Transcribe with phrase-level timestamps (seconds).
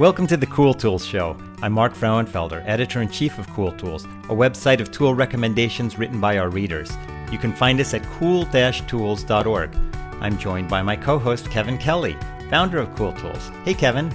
[0.00, 1.36] Welcome to the Cool Tools Show.
[1.60, 6.22] I'm Mark Frauenfelder, editor in chief of Cool Tools, a website of tool recommendations written
[6.22, 6.90] by our readers.
[7.30, 9.76] You can find us at cool tools.org.
[10.22, 12.16] I'm joined by my co host, Kevin Kelly,
[12.48, 13.50] founder of Cool Tools.
[13.66, 14.10] Hey, Kevin.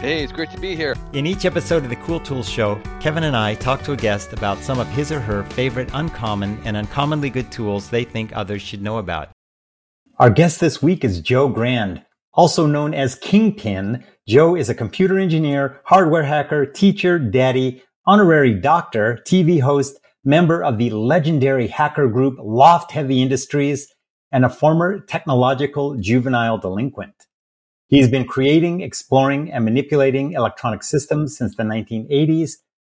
[0.00, 0.96] Hey, it's great to be here.
[1.14, 4.34] In each episode of the Cool Tools Show, Kevin and I talk to a guest
[4.34, 8.60] about some of his or her favorite uncommon and uncommonly good tools they think others
[8.60, 9.30] should know about.
[10.18, 14.04] Our guest this week is Joe Grand, also known as Kingpin.
[14.28, 20.78] Joe is a computer engineer, hardware hacker, teacher, daddy, honorary doctor, TV host, member of
[20.78, 23.92] the legendary hacker group L0pht Heavy Industries,
[24.30, 27.26] and a former technological juvenile delinquent.
[27.88, 32.58] He's been creating, exploring, and manipulating electronic systems since the 1980s.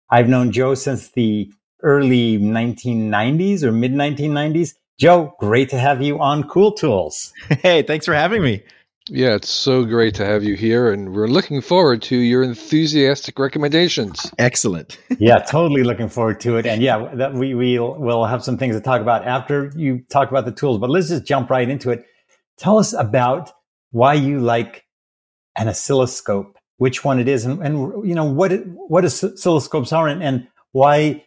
[0.09, 1.49] I've known Joe since the
[1.81, 4.73] early 1990s or mid 1990s.
[4.99, 7.31] Joe, great to have you on Cool Tools.
[7.47, 8.63] Hey, thanks for having me.
[9.09, 13.37] Yeah, it's so great to have you here, and we're looking forward to your enthusiastic
[13.37, 14.31] recommendations.
[14.39, 14.97] Excellent.
[15.19, 16.65] yeah, totally looking forward to it.
[16.65, 20.31] And yeah, that we we'll, we'll have some things to talk about after you talk
[20.31, 20.79] about the tools.
[20.79, 22.05] But let's just jump right into it.
[22.57, 23.51] Tell us about
[23.91, 24.85] why you like
[25.57, 30.07] an oscilloscope, which one it is, and, and you know what it, what oscilloscopes are,
[30.07, 31.25] and, and why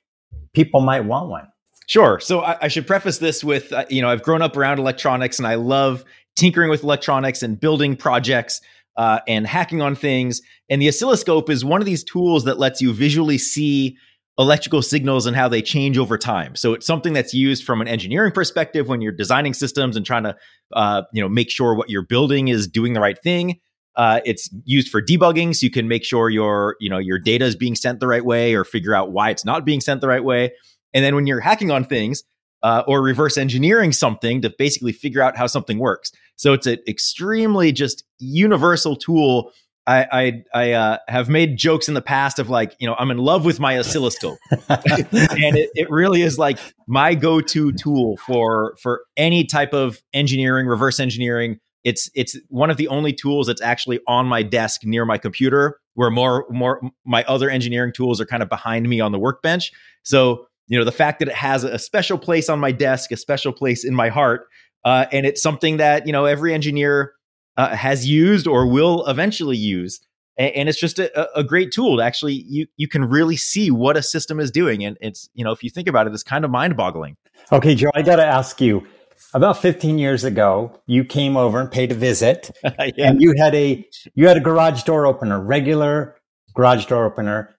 [0.54, 1.46] people might want one.
[1.86, 2.18] Sure.
[2.20, 5.38] So I, I, should preface this with, uh, you know, I've grown up around electronics
[5.38, 6.04] and I love
[6.36, 8.60] tinkering with electronics and building projects
[8.96, 10.40] uh, and hacking on things.
[10.68, 13.96] And the oscilloscope is one of these tools that lets you visually see
[14.38, 16.54] electrical signals and how they change over time.
[16.54, 20.24] So it's something that's used from an engineering perspective when you're designing systems and trying
[20.24, 20.36] to,
[20.74, 23.60] uh, you know, make sure what you're building is doing the right thing.
[23.94, 27.46] Uh, it's used for debugging, so you can make sure your, you know, your data
[27.46, 30.08] is being sent the right way or figure out why it's not being sent the
[30.08, 30.52] right way.
[30.92, 32.22] And then when you're hacking on things,
[32.66, 36.10] uh, or reverse engineering something to basically figure out how something works.
[36.34, 39.52] So it's an extremely just universal tool.
[39.86, 43.12] I I, I uh, have made jokes in the past of like you know I'm
[43.12, 48.74] in love with my oscilloscope, and it, it really is like my go-to tool for
[48.82, 51.60] for any type of engineering, reverse engineering.
[51.84, 55.78] It's it's one of the only tools that's actually on my desk near my computer,
[55.94, 59.70] where more more my other engineering tools are kind of behind me on the workbench.
[60.02, 63.16] So you know the fact that it has a special place on my desk a
[63.16, 64.48] special place in my heart
[64.84, 67.12] uh, and it's something that you know every engineer
[67.56, 70.00] uh, has used or will eventually use.
[70.38, 73.70] And, and it's just a, a, great tool to actually you you can really see
[73.70, 74.84] what a system is doing.
[74.84, 77.16] And it's you know if you think about it it's kind of mind boggling
[77.52, 78.86] okay joe i gotta ask you
[79.34, 82.50] about 15 years ago you came over and paid a visit.
[82.62, 83.08] Yeah.
[83.10, 86.16] and you had a you had a garage door opener regular
[86.54, 87.54] garage door opener.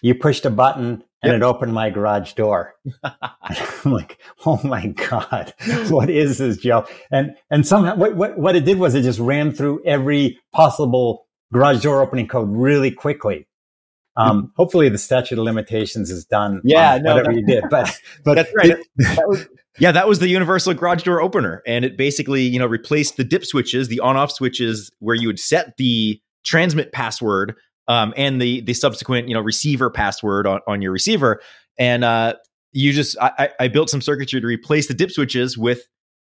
[0.00, 1.40] You pushed a button and yep.
[1.40, 2.74] it opened my garage door.
[3.04, 5.52] I'm like, oh my god,
[5.88, 6.86] what is this, Joe?
[7.10, 11.26] And and somehow what, what what it did was it just ran through every possible
[11.52, 13.46] garage door opening code really quickly.
[14.16, 14.46] Um, mm-hmm.
[14.56, 16.60] hopefully, the statute of limitations is done.
[16.64, 17.38] Yeah, no, whatever no.
[17.38, 18.70] you did, but but that's right.
[18.70, 19.46] It, that was,
[19.78, 23.24] yeah, that was the universal garage door opener, and it basically you know replaced the
[23.24, 27.54] dip switches, the on-off switches, where you would set the transmit password
[27.88, 31.40] um, and the the subsequent you know receiver password on, on your receiver.
[31.78, 32.34] And uh,
[32.72, 35.82] you just I, I built some circuitry to replace the dip switches with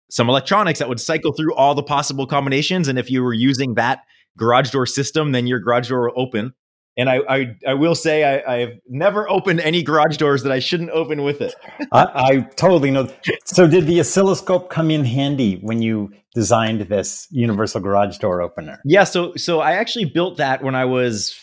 [0.10, 2.88] some electronics that would cycle through all the possible combinations.
[2.88, 4.02] And if you were using that
[4.38, 6.54] garage door system, then your garage door will open.
[6.98, 10.60] And I, I, I will say I, have never opened any garage doors that I
[10.60, 11.54] shouldn't open with it.
[11.92, 13.10] I, I totally know.
[13.44, 18.80] So did the oscilloscope come in handy when you designed this universal garage door opener?
[18.86, 19.04] Yeah.
[19.04, 21.38] So so I actually built that when I was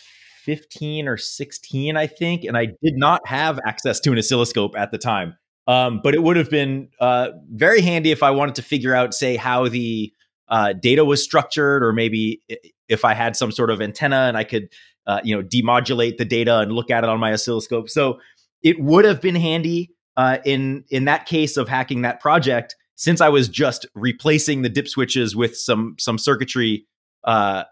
[0.44, 4.90] 15 or 16, I think, and I did not have access to an oscilloscope at
[4.90, 5.36] the time.
[5.68, 9.14] Um, but it would have been uh, very handy if I wanted to figure out,
[9.14, 10.12] say, how the
[10.48, 12.42] uh, data was structured, or maybe
[12.88, 14.68] if I had some sort of antenna and I could,
[15.06, 17.88] uh, you know, demodulate the data and look at it on my oscilloscope.
[17.88, 18.18] So
[18.62, 23.20] it would have been handy uh, in in that case of hacking that project, since
[23.20, 26.86] I was just replacing the dip switches with some some circuitry.
[27.24, 27.64] Uh,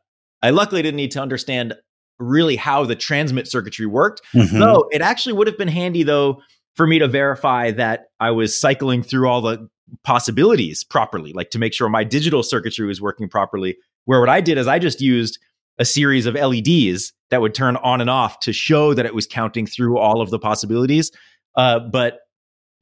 [0.42, 1.74] I luckily didn't need to understand
[2.20, 4.22] really how the transmit circuitry worked.
[4.34, 4.58] Mm-hmm.
[4.58, 6.42] So it actually would have been handy though
[6.74, 9.68] for me to verify that I was cycling through all the
[10.04, 13.76] possibilities properly, like to make sure my digital circuitry was working properly.
[14.04, 15.38] Where what I did is I just used
[15.78, 19.26] a series of LEDs that would turn on and off to show that it was
[19.26, 21.10] counting through all of the possibilities.
[21.56, 22.20] Uh, but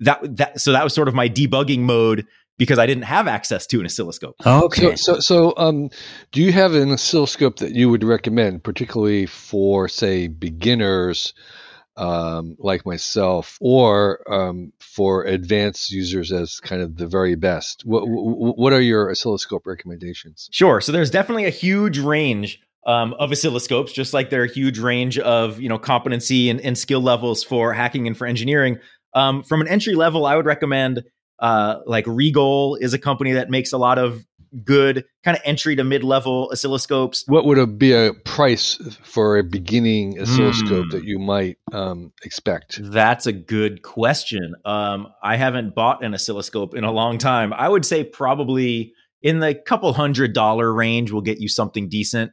[0.01, 2.27] that that so that was sort of my debugging mode
[2.59, 4.35] because I didn't have access to an oscilloscope.
[4.45, 4.97] okay.
[4.97, 5.91] So, so, so um,
[6.33, 11.33] do you have an oscilloscope that you would recommend, particularly for, say, beginners
[11.97, 17.83] um, like myself, or um, for advanced users as kind of the very best?
[17.85, 20.49] What, what are your oscilloscope recommendations?
[20.53, 20.81] Sure.
[20.81, 24.79] So there's definitely a huge range um, of oscilloscopes, just like there are a huge
[24.79, 28.79] range of you know competency and, and skill levels for hacking and for engineering.
[29.15, 31.03] Um, from an entry level, I would recommend
[31.41, 34.25] uh, like Rigol is a company that makes a lot of
[34.65, 37.25] good kind of entry to mid level oscilloscopes.
[37.27, 40.91] What would a, be a price for a beginning oscilloscope mm.
[40.93, 42.81] that you might um, expect?
[42.83, 44.55] That's a good question.
[44.65, 47.53] Um, I haven't bought an oscilloscope in a long time.
[47.53, 48.93] I would say probably
[49.23, 52.33] in the couple hundred dollar range will get you something decent,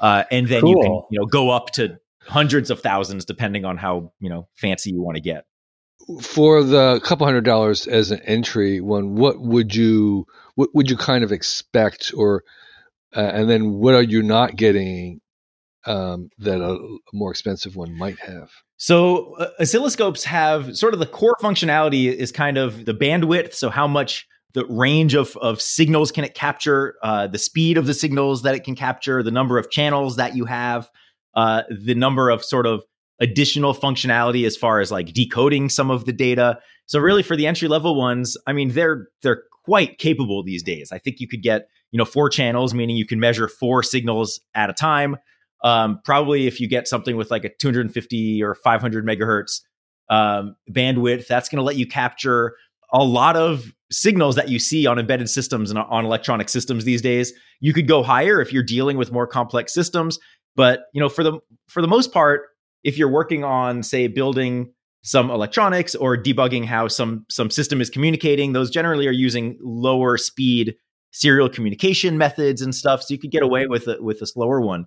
[0.00, 0.70] uh, and then cool.
[0.70, 4.48] you can you know go up to hundreds of thousands depending on how you know
[4.56, 5.44] fancy you want to get.
[6.22, 10.96] For the couple hundred dollars as an entry one, what would you what would you
[10.96, 12.44] kind of expect, or
[13.14, 15.20] uh, and then what are you not getting
[15.84, 18.50] um, that a, more expensive one might have?
[18.76, 23.54] So uh, oscilloscopes have sort of the core functionality is kind of the bandwidth.
[23.54, 27.86] So how much the range of, of signals can it capture, uh, the speed of
[27.86, 30.90] the signals that it can capture, the number of channels that you have,
[31.34, 32.82] uh, the number of sort of
[33.20, 36.58] additional functionality as far as like decoding some of the data.
[36.86, 40.92] So really for the entry level ones, I mean they're they're quite capable these days.
[40.92, 44.40] I think you could get, you know, four channels, meaning you can measure four signals
[44.54, 45.16] at a time.
[45.64, 49.62] Um, probably if you get something with like a 250 or 500 megahertz
[50.08, 52.54] um, bandwidth, that's going to let you capture
[52.92, 57.02] a lot of signals that you see on embedded systems and on electronic systems these
[57.02, 57.32] days.
[57.60, 60.18] You could go higher if you're dealing with more complex systems,
[60.54, 62.42] but you know, for the for the most part,
[62.84, 64.72] if you're working on, say, building
[65.06, 70.18] some electronics or debugging how some some system is communicating those generally are using lower
[70.18, 70.74] speed
[71.12, 74.60] serial communication methods and stuff so you could get away with it with a slower
[74.60, 74.84] one.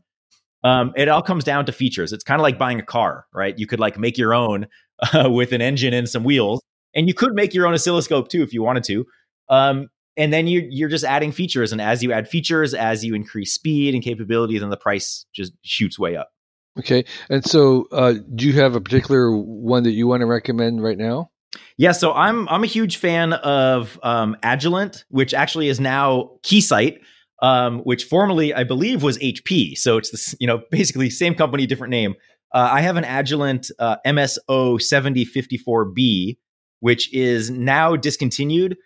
[0.65, 2.12] Um, it all comes down to features.
[2.12, 3.57] It's kind of like buying a car right?
[3.57, 4.68] You could like make your own
[5.13, 6.62] uh, with an engine and some wheels
[6.94, 9.06] and you could make your own oscilloscope too if you wanted to.
[9.47, 9.88] Um,
[10.18, 13.53] and then you, you're just adding features and as you add features as you increase
[13.53, 16.30] speed and capability then the price just shoots way up
[16.77, 17.06] Okay.
[17.30, 20.98] And so, uh, do you have a particular one that you want to recommend right
[20.98, 21.31] now?
[21.77, 27.00] Yeah, so I'm I'm a huge fan of um, Agilent, which actually is now Keysight,
[27.42, 29.77] um, which formerly I believe was HP.
[29.77, 32.16] So it's this, you know, basically same company, different name.
[32.54, 36.38] Uh, I have an Agilent uh, MSO 7054B,
[36.80, 38.77] which is now discontinued,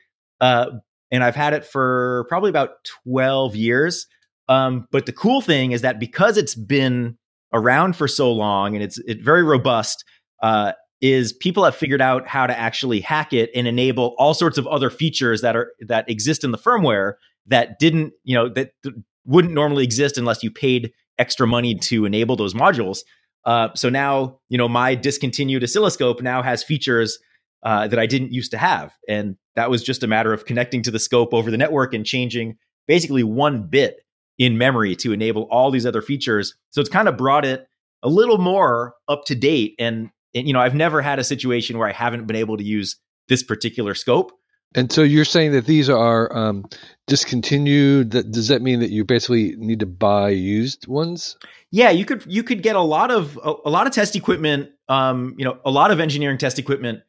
[0.41, 0.67] uh,
[1.11, 2.71] and I've had it for probably about
[3.05, 4.07] 12 years.
[4.49, 7.17] Um, but the cool thing is that because it's been
[7.53, 10.03] around for so long and it's it very robust
[10.41, 14.57] uh, is people have figured out how to actually hack it and enable all sorts
[14.57, 17.13] of other features that are that exist in the firmware
[17.45, 18.95] that didn't you know that th-
[19.25, 22.99] wouldn't normally exist unless you paid extra money to enable those modules.
[23.45, 27.19] Uh, so now you know my discontinued oscilloscope now has features
[27.63, 30.81] uh, that i didn't used to have and that was just a matter of connecting
[30.81, 32.57] to the scope over the network and changing
[32.87, 34.02] basically one bit
[34.37, 36.55] in memory to enable all these other features.
[36.71, 37.67] So it's kind of brought it
[38.01, 39.75] a little more up to date.
[39.79, 42.63] And, and, you know, I've never had a situation where I haven't been able to
[42.63, 42.97] use
[43.27, 44.31] this particular scope.
[44.75, 46.65] And so you're saying that these are um,
[47.07, 48.11] discontinued.
[48.11, 51.37] That, does that mean that you basically need to buy used ones?
[51.69, 54.71] Yeah, you could you could get a lot of a, a lot of test equipment.
[54.89, 57.01] Um, you know, a lot of engineering test equipment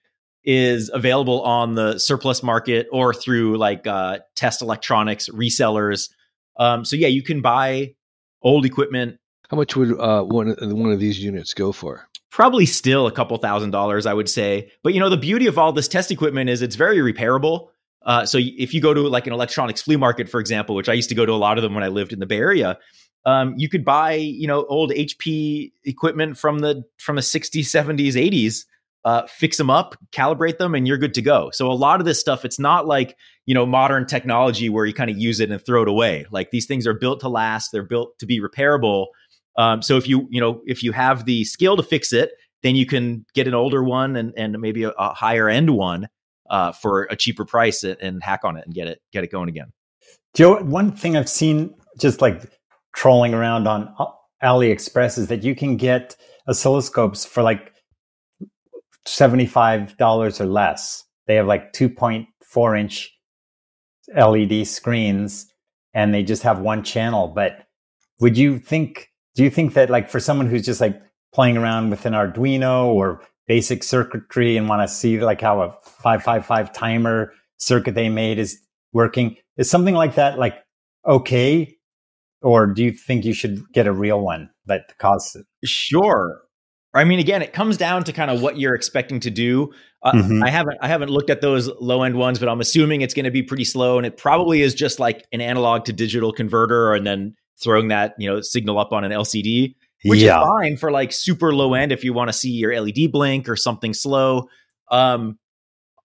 [0.44, 6.10] is available on the surplus market or through like uh, test electronics resellers.
[6.56, 7.94] Um, so yeah, you can buy
[8.42, 9.18] old equipment.
[9.50, 12.08] How much would uh, one one of these units go for?
[12.30, 14.70] Probably still a couple thousand dollars, I would say.
[14.82, 17.68] But you know, the beauty of all this test equipment is it's very repairable.
[18.02, 20.92] Uh, so if you go to like an electronics flea market, for example, which I
[20.92, 22.78] used to go to a lot of them when I lived in the Bay Area,
[23.24, 28.14] um, you could buy you know old HP equipment from the from the 60s, 70s,
[28.14, 28.64] 80s
[29.04, 31.50] uh, fix them up, calibrate them, and you're good to go.
[31.52, 34.94] So a lot of this stuff, it's not like you know modern technology where you
[34.94, 36.26] kind of use it and throw it away.
[36.30, 37.70] Like these things are built to last.
[37.70, 39.06] They're built to be repairable.
[39.56, 42.32] Um, so if you you know if you have the skill to fix it,
[42.62, 46.08] then you can get an older one and and maybe a, a higher end one
[46.48, 49.30] uh, for a cheaper price and, and hack on it and get it get it
[49.30, 49.72] going again.
[50.34, 52.42] Joe, one thing I've seen just like
[52.96, 53.94] trolling around on
[54.42, 56.16] AliExpress is that you can get
[56.48, 57.73] oscilloscopes for like
[59.06, 61.04] $75 or less.
[61.26, 63.10] They have like 2.4 inch
[64.14, 65.46] LED screens
[65.94, 67.28] and they just have one channel.
[67.28, 67.66] But
[68.20, 71.00] would you think, do you think that like for someone who's just like
[71.32, 75.72] playing around with an Arduino or basic circuitry and want to see like how a
[76.02, 78.58] 555 timer circuit they made is
[78.92, 80.54] working, is something like that like
[81.06, 81.76] okay?
[82.42, 85.46] Or do you think you should get a real one that costs it?
[85.64, 86.43] Sure.
[86.94, 89.72] I mean, again, it comes down to kind of what you're expecting to do.
[90.02, 90.42] Uh, mm-hmm.
[90.44, 93.24] I haven't I haven't looked at those low end ones, but I'm assuming it's going
[93.24, 96.94] to be pretty slow, and it probably is just like an analog to digital converter,
[96.94, 99.74] and then throwing that you know signal up on an LCD,
[100.04, 100.40] which yeah.
[100.40, 103.48] is fine for like super low end if you want to see your LED blink
[103.48, 104.48] or something slow.
[104.90, 105.38] Um,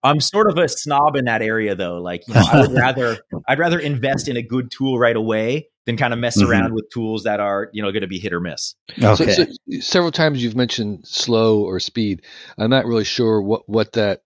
[0.02, 2.02] I'm sort of a snob in that area though.
[2.02, 3.18] Like, you know, I would rather
[3.48, 6.52] I'd rather invest in a good tool right away than kind of mess mm-hmm.
[6.52, 8.76] around with tools that are, you know, going to be hit or miss.
[9.02, 9.32] Okay.
[9.32, 12.22] So, so several times you've mentioned slow or speed.
[12.60, 14.22] I'm not really sure what what that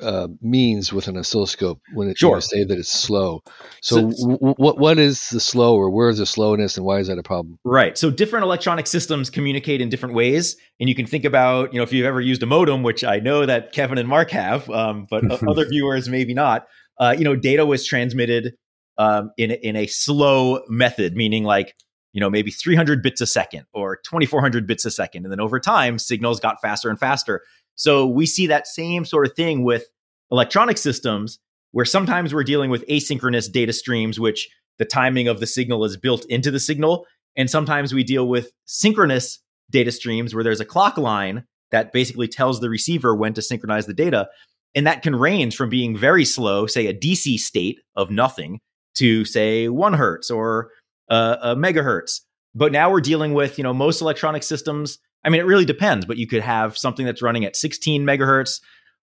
[0.00, 2.38] uh, means with an oscilloscope when it sure.
[2.42, 3.42] say that it's slow.
[3.80, 6.98] So, so w- what what is the slow, or where is the slowness, and why
[6.98, 7.58] is that a problem?
[7.64, 7.96] Right.
[7.96, 11.84] So different electronic systems communicate in different ways, and you can think about you know
[11.84, 15.06] if you've ever used a modem, which I know that Kevin and Mark have, um,
[15.08, 16.66] but other viewers maybe not.
[17.00, 18.52] Uh, you know, data was transmitted
[18.98, 21.74] um, in in a slow method, meaning like
[22.12, 25.60] you know maybe 300 bits a second or 2400 bits a second, and then over
[25.60, 27.42] time signals got faster and faster.
[27.76, 29.84] So we see that same sort of thing with
[30.30, 31.38] electronic systems,
[31.72, 34.48] where sometimes we're dealing with asynchronous data streams, which
[34.78, 37.06] the timing of the signal is built into the signal.
[37.36, 42.28] And sometimes we deal with synchronous data streams where there's a clock line that basically
[42.28, 44.28] tells the receiver when to synchronize the data.
[44.74, 48.60] And that can range from being very slow, say a DC state of nothing,
[48.94, 50.70] to say one hertz or
[51.10, 52.20] uh, a megahertz.
[52.54, 56.04] But now we're dealing with, you know, most electronic systems I mean, it really depends,
[56.04, 58.60] but you could have something that's running at 16 megahertz,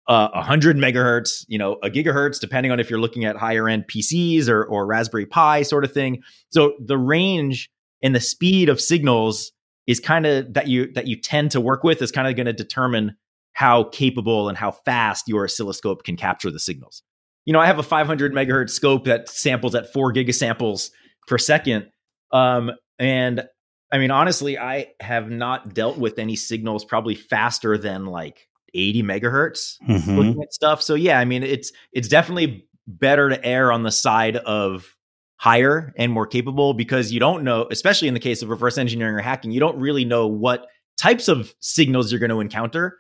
[0.07, 3.87] uh, 100 megahertz, you know, a gigahertz, depending on if you're looking at higher end
[3.89, 6.23] PCs or, or Raspberry Pi sort of thing.
[6.51, 7.71] So the range
[8.03, 9.53] and the speed of signals
[9.87, 12.47] is kind of that you that you tend to work with is kind of going
[12.47, 13.17] to determine
[13.55, 17.03] how capable and how fast your oscilloscope can capture the signals.
[17.45, 20.91] You know, I have a 500 megahertz scope that samples at four gigasamples
[21.27, 21.91] per second.
[22.33, 23.45] Um, and
[23.93, 29.03] I mean, honestly, I have not dealt with any signals probably faster than like 80
[29.03, 30.17] megahertz mm-hmm.
[30.17, 30.83] looking at stuff.
[30.83, 34.95] So yeah, I mean, it's it's definitely better to err on the side of
[35.37, 39.15] higher and more capable because you don't know, especially in the case of reverse engineering
[39.15, 42.99] or hacking, you don't really know what types of signals you're going to encounter.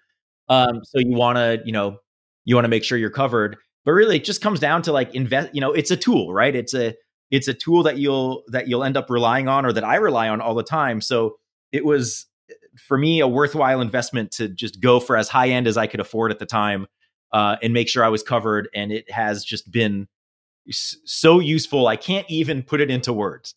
[0.49, 1.99] Um, so you want to, you know,
[2.45, 3.57] you want to make sure you're covered.
[3.85, 5.55] But really, it just comes down to like invest.
[5.55, 6.55] You know, it's a tool, right?
[6.55, 6.95] It's a
[7.31, 10.29] it's a tool that you'll that you'll end up relying on or that I rely
[10.29, 11.01] on all the time.
[11.01, 11.37] So
[11.73, 12.27] it was
[12.77, 16.01] for me a worthwhile investment to just go for as high end as I could
[16.01, 16.87] afford at the time
[17.33, 18.69] uh, and make sure I was covered.
[18.75, 20.09] And it has just been
[20.71, 21.87] so useful.
[21.87, 23.55] I can't even put it into words.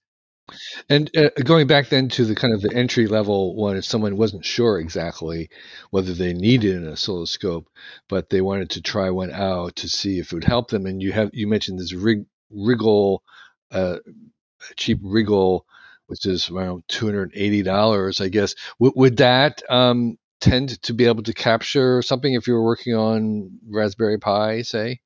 [0.90, 4.18] And uh, going back then to the kind of the entry level one, if someone
[4.18, 5.50] wasn't sure exactly
[5.92, 7.68] whether they needed an oscilloscope,
[8.08, 11.02] but they wanted to try one out to see if it would help them, and
[11.02, 12.26] you have you mentioned this rig,
[12.56, 13.20] Rigol
[13.72, 13.98] a
[14.76, 15.62] cheap Rigol,
[16.08, 18.56] which is around two hundred eighty dollars, I guess.
[18.80, 22.96] W- would that um, tend to be able to capture something if you were working
[22.96, 25.00] on Raspberry Pi, say?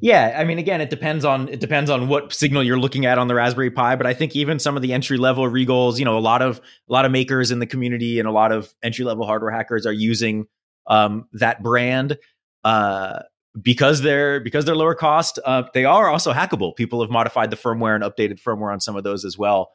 [0.00, 3.18] Yeah, I mean, again, it depends on it depends on what signal you're looking at
[3.18, 3.96] on the Raspberry Pi.
[3.96, 6.58] But I think even some of the entry level Rigols, you know, a lot of
[6.58, 9.84] a lot of makers in the community and a lot of entry level hardware hackers
[9.86, 10.46] are using
[10.86, 12.16] um, that brand.
[12.64, 13.20] Uh,
[13.60, 16.74] because they're because they're lower cost, uh, they are also hackable.
[16.76, 19.72] People have modified the firmware and updated firmware on some of those as well.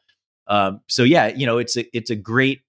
[0.47, 2.61] Um, so yeah, you know, it's a it's a great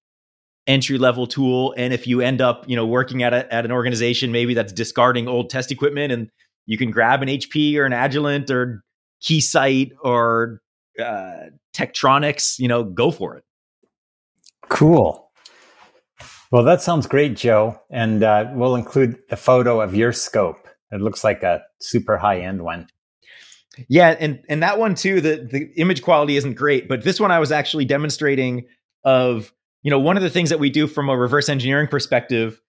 [0.67, 1.73] entry level tool.
[1.77, 4.73] And if you end up, you know, working at a, at an organization maybe that's
[4.73, 6.29] discarding old test equipment, and
[6.67, 8.83] you can grab an HP or an Agilent or
[9.23, 10.61] Keysight or
[10.99, 13.43] uh, Tektronix, you know, go for it.
[14.69, 15.31] Cool.
[16.51, 17.81] Well, that sounds great, Joe.
[17.89, 22.39] And uh, we'll include the photo of your scope it looks like a super high
[22.39, 22.87] end one.
[23.87, 25.21] Yeah, and and that one too.
[25.21, 28.65] The the image quality isn't great, but this one I was actually demonstrating
[29.03, 32.59] of you know one of the things that we do from a reverse engineering perspective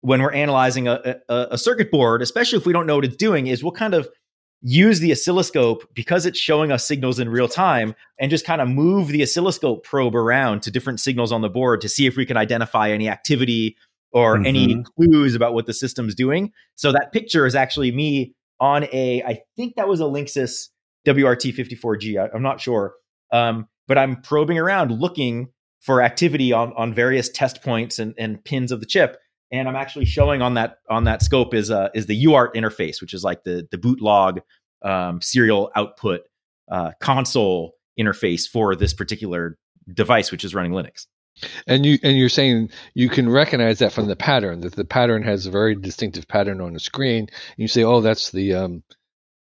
[0.00, 3.16] when we're analyzing a, a, a circuit board, especially if we don't know what it's
[3.16, 4.08] doing, is we'll kind of
[4.62, 8.68] use the oscilloscope because it's showing us signals in real time and just kind of
[8.68, 12.26] move the oscilloscope probe around to different signals on the board to see if we
[12.26, 13.76] can identify any activity
[14.12, 14.46] or mm-hmm.
[14.46, 16.52] any clues about what the system's doing.
[16.74, 20.68] So that picture is actually me on a, I think that was a Linksys
[21.06, 22.18] WRT54G.
[22.18, 22.94] I, am not sure.
[23.32, 25.48] Um, but I'm probing around looking
[25.80, 29.18] for activity on, on various test points and, and pins of the chip.
[29.52, 33.00] And I'm actually showing on that on that scope is uh, is the UART interface,
[33.00, 34.40] which is like the the boot log
[34.82, 36.22] um, serial output
[36.70, 39.56] uh, console interface for this particular
[39.92, 41.06] device, which is running Linux.
[41.66, 45.22] And you and you're saying you can recognize that from the pattern that the pattern
[45.22, 47.20] has a very distinctive pattern on the screen.
[47.20, 48.82] And you say, "Oh, that's the um,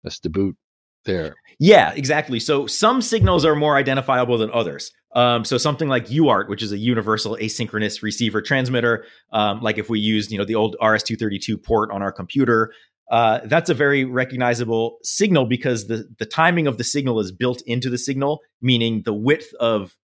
[0.03, 0.57] that's the boot
[1.05, 2.41] there." Yeah, exactly.
[2.41, 4.91] So some signals are more identifiable than others.
[5.15, 9.89] Um, so something like UART, which is a universal asynchronous receiver transmitter, um, like if
[9.89, 12.73] we used you know the old RS-232 port on our computer,
[13.09, 17.61] uh, that's a very recognizable signal because the the timing of the signal is built
[17.65, 19.95] into the signal, meaning the width of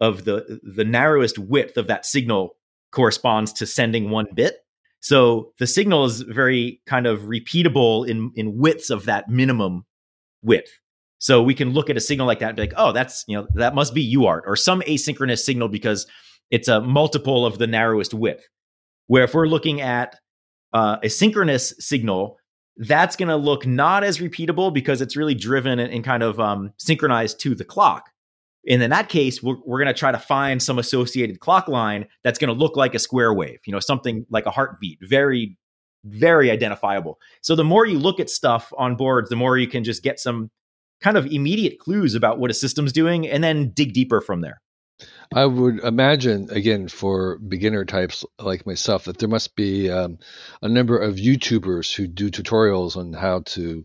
[0.00, 2.56] of the the narrowest width of that signal
[2.90, 4.58] corresponds to sending one bit.
[5.00, 9.84] So the signal is very kind of repeatable in in widths of that minimum
[10.42, 10.70] width.
[11.24, 13.34] So we can look at a signal like that and be like, oh, that's you
[13.34, 16.06] know that must be UART or some asynchronous signal because
[16.50, 18.46] it's a multiple of the narrowest width.
[19.06, 20.16] Where if we're looking at
[20.74, 22.36] uh, a synchronous signal,
[22.76, 26.38] that's going to look not as repeatable because it's really driven and, and kind of
[26.38, 28.10] um, synchronized to the clock.
[28.68, 32.06] And in that case, we're, we're going to try to find some associated clock line
[32.22, 35.56] that's going to look like a square wave, you know, something like a heartbeat, very,
[36.04, 37.18] very identifiable.
[37.40, 40.20] So the more you look at stuff on boards, the more you can just get
[40.20, 40.50] some
[41.04, 44.60] kind of immediate clues about what a system's doing and then dig deeper from there.
[45.34, 50.18] I would imagine, again, for beginner types like myself, that there must be um,
[50.62, 53.84] a number of YouTubers who do tutorials on how to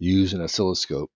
[0.00, 1.10] use an oscilloscope.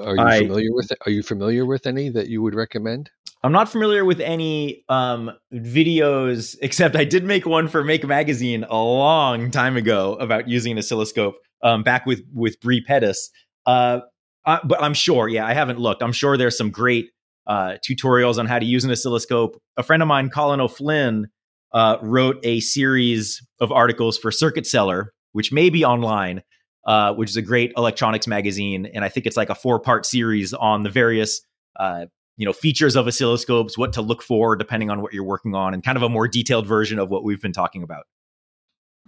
[0.00, 0.92] Are you I, familiar with?
[1.06, 3.10] Are you familiar with any that you would recommend?
[3.42, 8.64] I'm not familiar with any um, videos, except I did make one for Make Magazine
[8.68, 11.36] a long time ago about using an oscilloscope.
[11.62, 13.30] Um, back with with Bre Pettis,
[13.66, 14.00] uh,
[14.46, 16.02] uh, but I'm sure, yeah, I haven't looked.
[16.02, 17.10] I'm sure there's some great
[17.46, 19.60] uh, tutorials on how to use an oscilloscope.
[19.76, 21.28] A friend of mine, Colin O'Flynn,
[21.72, 26.42] uh, wrote a series of articles for Circuit Cellar, which may be online,
[26.86, 30.06] uh, which is a great electronics magazine, and I think it's like a four part
[30.06, 31.40] series on the various
[31.78, 32.06] uh,
[32.36, 35.74] you know features of oscilloscopes, what to look for depending on what you're working on,
[35.74, 38.04] and kind of a more detailed version of what we've been talking about.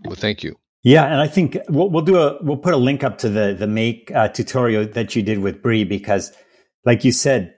[0.04, 0.56] Well, thank you.
[0.84, 3.54] Yeah, and I think we'll, we'll do a we'll put a link up to the
[3.56, 6.32] the make uh, tutorial that you did with Bre because,
[6.84, 7.54] like you said,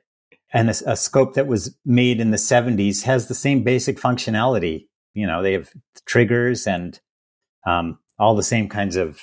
[0.53, 4.87] and a, a, scope that was made in the 70s has the same basic functionality.
[5.15, 5.71] You know, they have
[6.07, 7.01] triggers and
[7.67, 9.21] um, all the same kinds of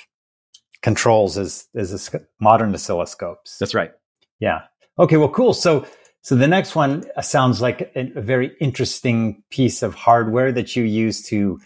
[0.82, 3.58] controls as as modern oscilloscopes.
[3.58, 3.92] That's right.
[4.40, 4.62] Yeah.
[4.98, 5.16] Okay.
[5.16, 5.54] Well, cool.
[5.54, 5.86] So
[6.22, 10.84] so the next one sounds like a, a very interesting piece of hardware that you
[10.84, 11.60] use to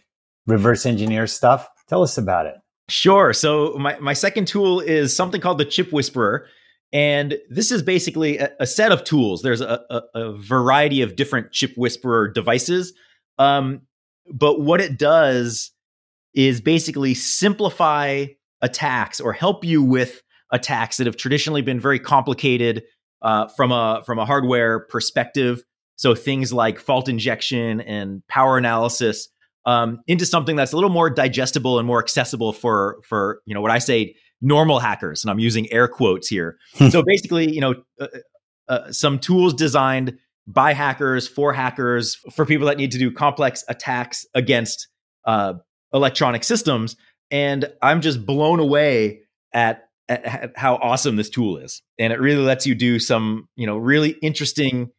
[0.47, 1.69] reverse engineer stuff.
[1.89, 2.57] Tell us about it.
[2.89, 3.33] Sure.
[3.33, 6.47] So my, my second tool is something called the Chip Whisperer.
[6.93, 9.43] And this is basically a, a set of tools.
[9.43, 12.93] There's a, a, a, variety of different chip whisperer devices.
[13.39, 13.83] Um,
[14.33, 15.73] but what it does
[16.35, 18.27] is basically simplify
[18.63, 20.23] attacks or help you with
[20.53, 22.85] attacks that have traditionally been very complicated
[23.23, 25.63] uh, from a from a hardware perspective.
[25.97, 29.29] So things like fault injection and power analysis
[29.67, 33.61] um, into something that's a little more digestible and more accessible for for you know
[33.61, 36.57] what I say normal hackers, and I'm using air quotes here.
[36.75, 36.89] Hmm.
[36.89, 38.19] so basically, you know, uh, uh,
[38.69, 43.65] uh, some tools designed by hackers for hackers for people that need to do complex
[43.69, 44.89] attacks against
[45.25, 45.55] uh,
[45.93, 46.97] electronic systems.
[47.31, 49.21] And I'm just blown away
[49.53, 53.49] at, at, at how awesome this tool is, and it really lets you do some,
[53.57, 54.91] you know, really interesting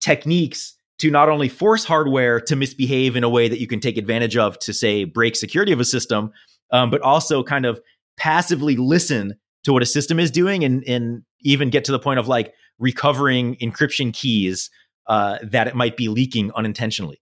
[0.00, 3.96] techniques to not only force hardware to misbehave in a way that you can take
[3.96, 6.32] advantage of to say break security of a system,
[6.72, 7.80] um, but also kind of
[8.16, 9.34] passively listen
[9.64, 12.52] to what a system is doing and, and even get to the point of like
[12.78, 14.70] recovering encryption keys
[15.06, 17.20] uh, that it might be leaking unintentionally.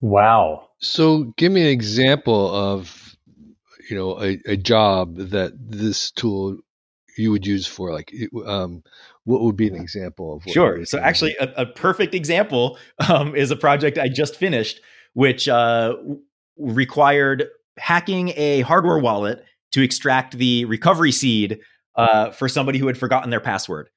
[0.00, 0.68] Wow.
[0.78, 3.16] So give me an example of,
[3.88, 6.58] you know, a, a job that this tool
[7.18, 8.12] you would use for like,
[8.46, 8.82] um,
[9.24, 10.52] what would be an example of?
[10.52, 10.84] sure.
[10.84, 14.80] So actually a, a, perfect example um, is a project I just finished,
[15.14, 15.94] which uh,
[16.56, 17.48] required
[17.78, 21.60] hacking a hardware wallet to extract the recovery seed
[21.96, 23.88] uh, for somebody who had forgotten their password.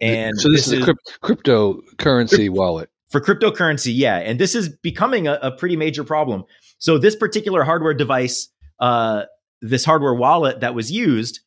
[0.00, 3.92] And so this, this is a cryptocurrency wallet for cryptocurrency.
[3.94, 6.44] Yeah, and this is becoming a, a pretty major problem.
[6.78, 8.48] So this particular hardware device,
[8.80, 9.24] uh,
[9.60, 11.40] this hardware wallet that was used,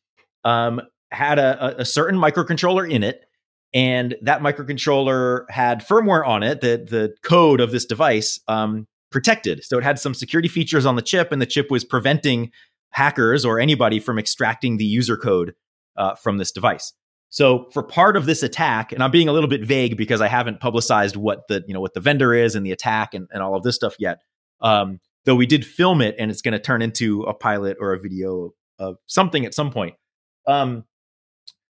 [0.44, 3.24] um, had a, a certain microcontroller in it,
[3.74, 9.64] and that microcontroller had firmware on it that the code of this device um, protected.
[9.64, 12.50] So it had some security features on the chip, and the chip was preventing
[12.90, 15.54] hackers or anybody from extracting the user code
[15.96, 16.92] uh, from this device.
[17.28, 20.28] So for part of this attack, and I'm being a little bit vague because I
[20.28, 23.42] haven't publicized what the you know what the vendor is and the attack and, and
[23.42, 24.18] all of this stuff yet.
[24.60, 27.92] Um, though we did film it, and it's going to turn into a pilot or
[27.92, 29.96] a video of something at some point.
[30.46, 30.84] Um,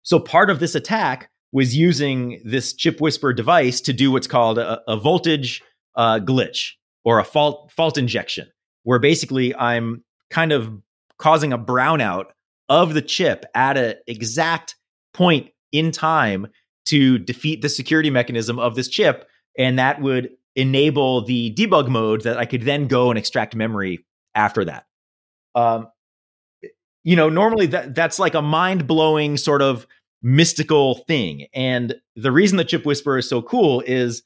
[0.03, 4.57] so part of this attack was using this chip whisper device to do what's called
[4.57, 5.61] a, a voltage
[5.95, 6.71] uh, glitch
[7.03, 8.47] or a fault fault injection,
[8.83, 10.71] where basically I'm kind of
[11.17, 12.25] causing a brownout
[12.69, 14.75] of the chip at an exact
[15.13, 16.47] point in time
[16.85, 19.27] to defeat the security mechanism of this chip.
[19.57, 24.05] And that would enable the debug mode that I could then go and extract memory
[24.35, 24.85] after that.
[25.55, 25.87] Um,
[27.03, 29.85] you know, normally that that's like a mind blowing sort of
[30.21, 31.47] mystical thing.
[31.53, 34.23] And the reason the Chip Whisperer is so cool is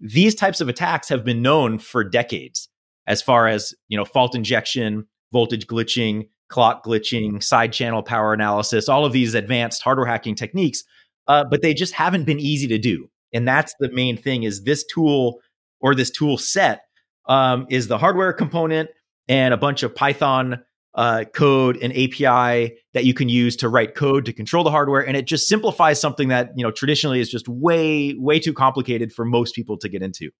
[0.00, 2.68] these types of attacks have been known for decades
[3.06, 8.88] as far as, you know, fault injection, voltage glitching, clock glitching, side channel power analysis,
[8.88, 10.82] all of these advanced hardware hacking techniques,
[11.28, 13.08] uh, but they just haven't been easy to do.
[13.32, 15.40] And that's the main thing is this tool
[15.80, 16.82] or this tool set
[17.28, 18.90] um, is the hardware component
[19.28, 20.62] and a bunch of Python
[20.96, 25.06] uh, code and API that you can use to write code to control the hardware,
[25.06, 29.12] and it just simplifies something that you know traditionally is just way way too complicated
[29.12, 30.30] for most people to get into.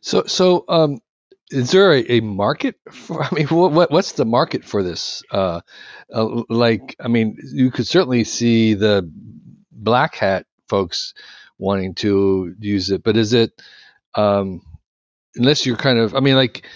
[0.00, 0.98] So so um,
[1.52, 5.22] is there a, a market for, I mean, what, what's the market for this?
[5.30, 5.60] Uh,
[6.12, 9.08] uh, like, I mean, you could certainly see the
[9.70, 11.14] black hat folks
[11.58, 13.50] wanting to use it, but is it,
[14.14, 14.62] um,
[15.36, 16.66] unless you're kind of, I mean, like,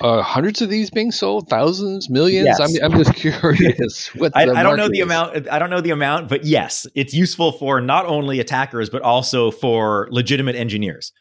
[0.00, 2.46] uh, hundreds of these being sold, thousands, millions.
[2.46, 2.60] Yes.
[2.60, 4.14] I'm, I'm just curious.
[4.14, 5.04] What I, I, don't know the is.
[5.04, 5.48] amount.
[5.48, 9.50] I don't know the amount, but yes, it's useful for not only attackers but also
[9.50, 11.12] for legitimate engineers.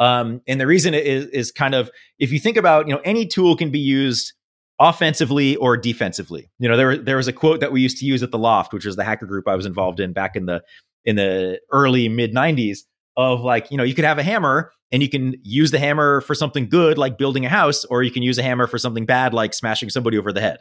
[0.00, 3.26] Um, and the reason is is kind of if you think about you know any
[3.26, 4.32] tool can be used
[4.80, 6.50] offensively or defensively.
[6.58, 8.72] You know there there was a quote that we used to use at the L0pht,
[8.72, 10.62] which was the hacker group I was involved in back in the
[11.04, 12.78] in the early mid '90s.
[13.16, 16.20] Of like you know you could have a hammer and you can use the hammer
[16.20, 19.06] for something good like building a house, or you can use a hammer for something
[19.06, 20.58] bad like smashing somebody over the head.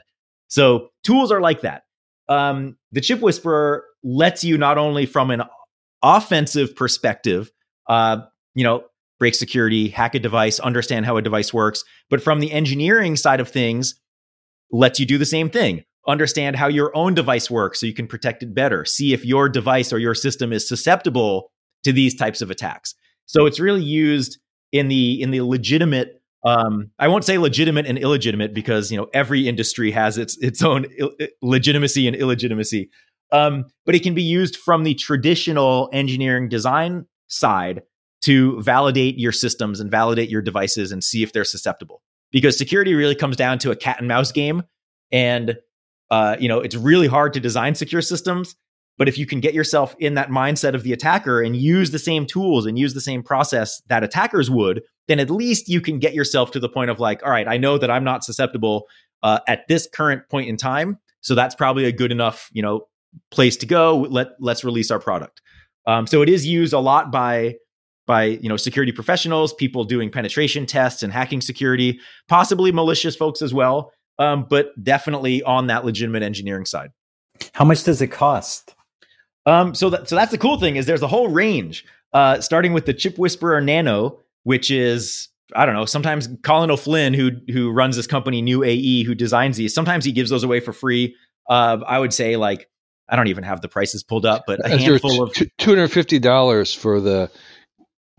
[0.47, 1.83] So tools are like that.
[2.29, 5.43] Um, the chip whisperer lets you not only from an
[6.03, 7.51] offensive perspective,
[7.87, 8.17] uh,
[8.55, 8.83] you know,
[9.19, 11.83] break security, hack a device, understand how a device works.
[12.09, 13.95] But from the engineering side of things,
[14.71, 15.83] lets you do the same thing.
[16.07, 18.83] Understand how your own device works so you can protect it better.
[18.83, 21.51] See if your device or your system is susceptible
[21.83, 22.95] to these types of attacks.
[23.25, 24.37] So it's really used
[24.71, 29.07] in the in the legitimate um, I won't say legitimate and illegitimate because you know
[29.13, 32.89] every industry has its its own Ill- legitimacy and illegitimacy.
[33.31, 37.81] Um, but it can be used from the traditional engineering design side
[38.21, 42.01] to validate your systems and validate your devices and see if they're susceptible.
[42.31, 44.63] Because security really comes down to a cat and mouse game,
[45.11, 45.57] and
[46.11, 48.55] uh, you know it's really hard to design secure systems.
[48.97, 51.99] But if you can get yourself in that mindset of the attacker and use the
[51.99, 55.99] same tools and use the same process that attackers would, then at least you can
[55.99, 58.85] get yourself to the point of like, all right, I know that I'm not susceptible
[59.23, 62.87] uh, at this current point in time, so that's probably a good enough, you know,
[63.31, 64.01] place to go.
[64.09, 65.41] Let let's release our product.
[65.85, 67.55] Um, so it is used a lot by
[68.05, 73.41] by you know security professionals, people doing penetration tests and hacking security, possibly malicious folks
[73.41, 76.89] as well, um, but definitely on that legitimate engineering side.
[77.53, 78.75] How much does it cost?
[79.45, 82.73] Um, so that, so that's the cool thing is there's a whole range, uh, starting
[82.73, 85.85] with the Chip Whisperer Nano, which is I don't know.
[85.85, 90.29] Sometimes Colin O'Flynn, who who runs this company, NewAE, who designs these, sometimes he gives
[90.29, 91.15] those away for free.
[91.49, 92.69] Uh, I would say like
[93.09, 96.19] I don't even have the prices pulled up, but a handful of two hundred fifty
[96.19, 97.29] dollars for the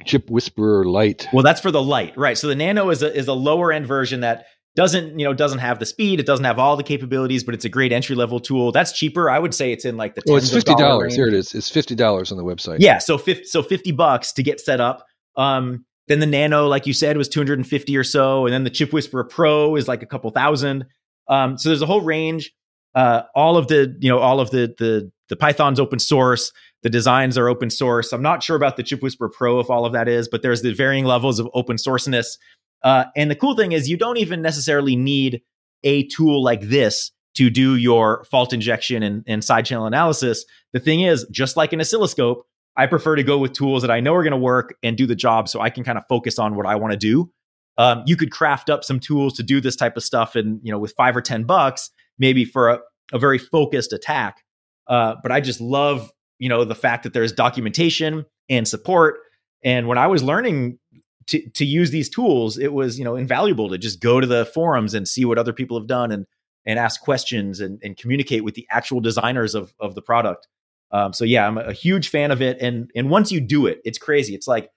[0.04, 1.28] Chip Whisperer Lite.
[1.32, 2.37] Well, that's for the Lite, right?
[2.37, 5.60] So the Nano is a is a lower end version that doesn't you know doesn't
[5.60, 8.40] have the speed, it doesn't have all the capabilities, but it's a great entry level
[8.40, 8.72] tool.
[8.72, 9.30] That's cheaper.
[9.30, 10.22] I would say it's in like the.
[10.26, 11.14] Well, it's fifty dollars.
[11.14, 11.54] Here it is.
[11.54, 12.78] It's fifty dollars on the website.
[12.80, 15.06] Yeah, so 50, so fifty bucks to get set up.
[15.37, 18.52] Um, then the Nano, like you said, was two hundred and fifty or so, and
[18.52, 20.87] then the Chip Whisperer Pro is like a couple thousand.
[21.28, 22.52] Um, so there's a whole range.
[22.94, 26.52] Uh, all of the you know all of the the the Python's open source.
[26.82, 28.12] The designs are open source.
[28.12, 30.60] I'm not sure about the Chip Whisperer Pro if all of that is, but there's
[30.60, 32.37] the varying levels of open sourceness.
[32.85, 35.42] Uh, and the cool thing is, you don't even necessarily need
[35.83, 40.44] a tool like this to do your fault injection and, and side channel analysis.
[40.73, 44.01] The thing is, just like an oscilloscope, I prefer to go with tools that I
[44.01, 46.38] know are going to work and do the job so I can kind of focus
[46.38, 47.33] on what I want to do.
[47.77, 50.70] Um, you could craft up some tools to do this type of stuff and, you
[50.70, 52.79] know, with five or 10 bucks, maybe for a,
[53.12, 54.44] a very focused attack.
[54.87, 59.16] Uh, but I just love you know the fact that there's documentation and support
[59.62, 60.79] and when i was learning
[61.26, 64.44] to, to use these tools it was you know invaluable to just go to the
[64.46, 66.26] forums and see what other people have done and
[66.66, 70.48] and ask questions and, and communicate with the actual designers of, of the product
[70.92, 73.80] um, so yeah i'm a huge fan of it and and once you do it
[73.84, 74.70] it's crazy it's like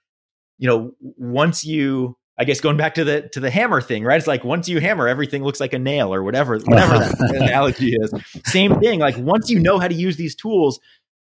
[0.57, 4.17] you know once you I guess going back to the to the hammer thing, right?
[4.17, 7.95] It's like once you hammer, everything looks like a nail or whatever, whatever that analogy
[7.95, 8.13] is.
[8.45, 8.99] Same thing.
[8.99, 10.79] Like once you know how to use these tools,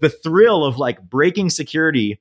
[0.01, 2.21] the thrill of like breaking security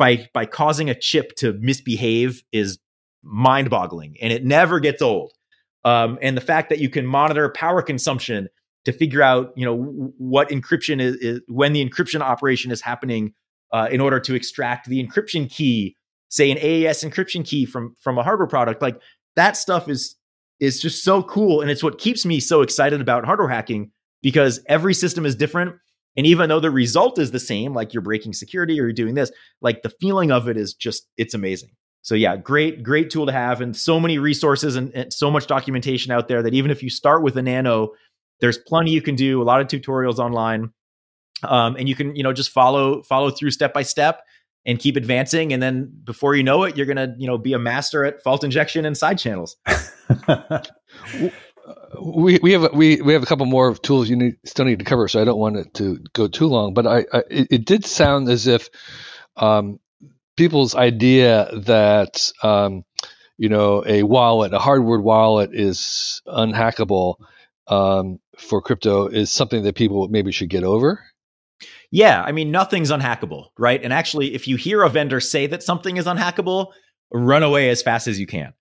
[0.00, 2.78] by by causing a chip to misbehave is
[3.22, 5.32] mind-boggling and it never gets old
[5.84, 8.48] um, and the fact that you can monitor power consumption
[8.84, 9.76] to figure out you know
[10.18, 13.32] what encryption is, is when the encryption operation is happening
[13.72, 15.94] uh, in order to extract the encryption key
[16.30, 19.00] say an aes encryption key from from a hardware product like
[19.36, 20.16] that stuff is
[20.60, 21.60] is just so cool.
[21.62, 23.90] And it's what keeps me so excited about hardware hacking
[24.22, 25.76] because every system is different.
[26.16, 29.14] And even though the result is the same, like you're breaking security or you're doing
[29.14, 31.70] this, like the feeling of it is just, it's amazing.
[32.02, 35.46] So yeah, great, great tool to have, and so many resources and, and, so much
[35.46, 37.90] documentation out there that even if you start with a nano,
[38.40, 39.42] there's plenty you can do.
[39.42, 40.72] A lot of tutorials online,
[41.42, 44.22] um, and you can you know just follow follow through step by step
[44.66, 45.52] and keep advancing.
[45.52, 48.44] And then before you know it, you're gonna you know be a master at fault
[48.44, 49.56] injection and side channels.
[51.98, 54.84] we we have we we have a couple more tools you need, still need to
[54.84, 56.74] cover, so I don't want it to go too long.
[56.74, 58.68] But I, I it, it, did sound as if
[59.36, 59.80] um,
[60.36, 62.84] people's idea that um,
[63.38, 67.16] you know a wallet, a hardware wallet, is unhackable
[67.66, 71.02] um, for crypto is something that people maybe should get over.
[71.90, 73.82] Yeah, I mean nothing's unhackable, right?
[73.82, 76.72] And actually, if you hear a vendor say that something is unhackable,
[77.12, 78.54] run away as fast as you can.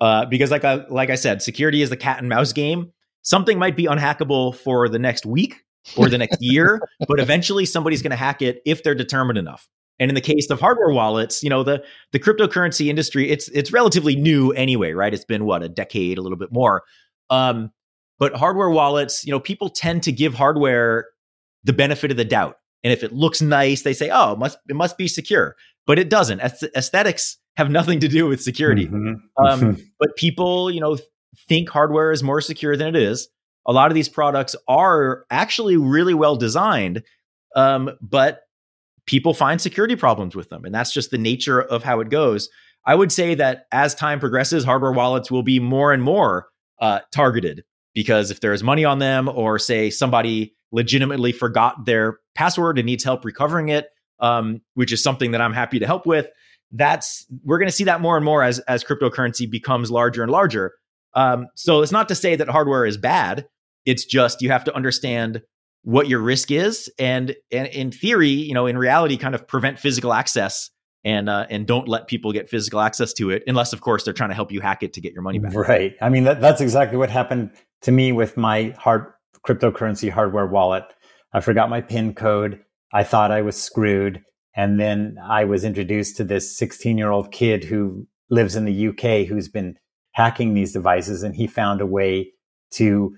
[0.00, 2.92] Uh, because like I like I said, security is the cat and mouse game.
[3.22, 5.62] Something might be unhackable for the next week
[5.96, 9.68] or the next year, but eventually somebody's going to hack it if they're determined enough.
[9.98, 13.72] And in the case of hardware wallets, you know the the cryptocurrency industry, it's it's
[13.72, 15.12] relatively new anyway, right?
[15.12, 16.82] It's been what a decade, a little bit more.
[17.28, 17.70] Um,
[18.18, 21.06] but hardware wallets, you know, people tend to give hardware
[21.64, 24.58] the benefit of the doubt, and if it looks nice, they say, "Oh, it must
[24.70, 26.40] it must be secure," but it doesn't.
[26.40, 28.86] Aesthetics have nothing to do with security.
[28.86, 29.44] Mm-hmm.
[29.44, 30.96] Um, but people, you know,
[31.46, 33.28] think hardware is more secure than it is.
[33.66, 37.02] A lot of these products are actually really well designed,
[37.54, 38.40] um, but
[39.06, 40.64] people find security problems with them.
[40.64, 42.48] And that's just the nature of how it goes.
[42.86, 46.48] I would say that as time progresses, hardware wallets will be more and more
[46.80, 52.78] uh, targeted because if there's money on them, or say somebody legitimately forgot their password
[52.78, 53.88] and needs help recovering it,
[54.20, 56.28] um, which is something that I'm happy to help with,
[56.72, 60.30] that's we're going to see that more and more as as cryptocurrency becomes larger and
[60.30, 60.72] larger.
[61.14, 63.46] Um, so it's not to say that hardware is bad.
[63.84, 65.42] It's just you have to understand
[65.82, 69.78] what your risk is, and, and in theory, you know, in reality, kind of prevent
[69.78, 70.70] physical access
[71.04, 74.14] and uh, and don't let people get physical access to it, unless of course they're
[74.14, 75.54] trying to help you hack it to get your money back.
[75.54, 75.94] Right.
[76.00, 77.50] I mean, that, that's exactly what happened
[77.82, 79.06] to me with my hard
[79.46, 80.84] cryptocurrency hardware wallet.
[81.32, 82.60] I forgot my PIN code.
[82.92, 84.22] I thought I was screwed.
[84.54, 88.88] And then I was introduced to this 16 year old kid who lives in the
[88.88, 89.76] UK who's been
[90.12, 91.22] hacking these devices.
[91.22, 92.32] And he found a way
[92.72, 93.14] to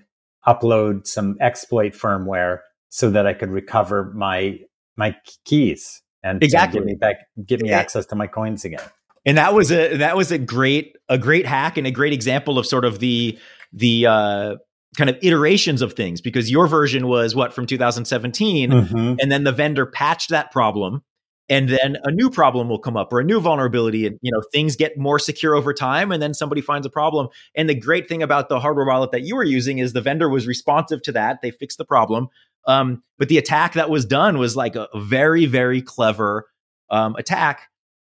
[0.47, 4.59] upload some exploit firmware so that I could recover my,
[4.95, 5.15] my
[5.45, 7.15] keys and exactly give me back,
[7.45, 8.83] give me access to my coins again.
[9.25, 12.59] And that was a, that was a great, a great hack and a great example
[12.59, 13.39] of sort of the,
[13.71, 14.55] the, uh,
[14.97, 19.15] kind of iterations of things because your version was what from 2017 mm-hmm.
[19.19, 21.01] and then the vendor patched that problem
[21.49, 24.41] and then a new problem will come up or a new vulnerability and you know
[24.51, 27.27] things get more secure over time and then somebody finds a problem.
[27.55, 30.29] And the great thing about the hardware wallet that you were using is the vendor
[30.29, 31.41] was responsive to that.
[31.41, 32.27] They fixed the problem.
[32.65, 36.47] Um, but the attack that was done was like a, very very clever
[36.89, 37.69] um, attack.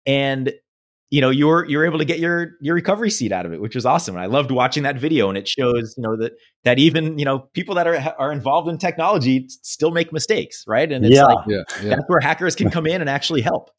[0.06, 0.54] And
[1.10, 3.76] you know you're you're able to get your your recovery seed out of it which
[3.76, 4.16] was awesome.
[4.16, 7.26] And i loved watching that video and it shows you know that that even you
[7.26, 10.92] know people that are are involved in technology still make mistakes right?
[10.92, 11.26] And it's yeah.
[11.26, 11.90] like yeah, yeah.
[11.90, 13.72] that's where hackers can come in and actually help.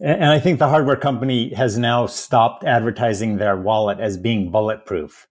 [0.00, 5.26] And i think the hardware company has now stopped advertising their wallet as being bulletproof.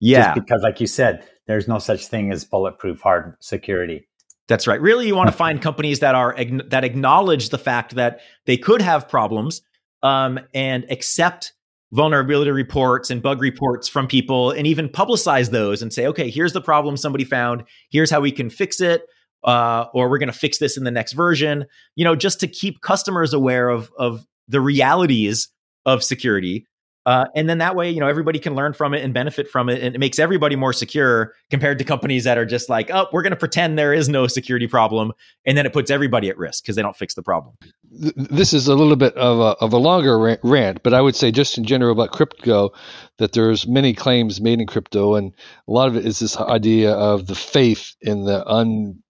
[0.00, 0.34] Yeah.
[0.34, 4.06] just because like you said there's no such thing as bulletproof hard security.
[4.48, 4.80] That's right.
[4.80, 6.36] Really you want to find companies that are
[6.68, 9.62] that acknowledge the fact that they could have problems
[10.02, 11.52] um, and accept
[11.92, 16.52] vulnerability reports and bug reports from people and even publicize those and say, okay, here's
[16.52, 17.64] the problem somebody found.
[17.90, 19.02] Here's how we can fix it.
[19.42, 21.64] Uh, or we're going to fix this in the next version,
[21.96, 25.48] you know, just to keep customers aware of, of the realities
[25.86, 26.66] of security
[27.06, 29.70] uh, and then that way, you know, everybody can learn from it and benefit from
[29.70, 29.82] it.
[29.82, 33.22] And it makes everybody more secure compared to companies that are just like, oh, we're
[33.22, 35.12] going to pretend there is no security problem.
[35.46, 37.56] And then it puts everybody at risk because they don't fix the problem.
[37.90, 41.30] This is a little bit of a, of a longer rant, but I would say
[41.30, 42.70] just in general about crypto
[43.16, 45.14] that there's many claims made in crypto.
[45.14, 45.32] And
[45.68, 49.02] a lot of it is this idea of the faith in the un,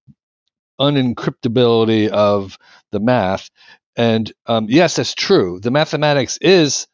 [0.80, 2.56] unencryptability of
[2.92, 3.50] the math.
[3.96, 5.58] And um, yes, that's true.
[5.60, 6.86] The mathematics is